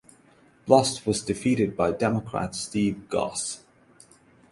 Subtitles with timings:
[0.65, 3.63] Blust was defeated by Democrat Steve Goss.